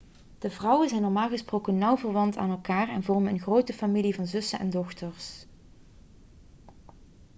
de 0.39 0.49
vrouwen 0.49 0.89
zijn 0.89 1.01
normaal 1.01 1.29
gesproken 1.29 1.77
nauw 1.77 1.97
verwant 1.97 2.37
aan 2.37 2.49
elkaar 2.49 2.89
en 2.89 3.03
vormen 3.03 3.33
een 3.33 3.39
grote 3.39 3.73
familie 3.73 4.15
van 4.15 4.27
zussen 4.27 4.59
en 4.59 4.69
dochters 4.69 5.45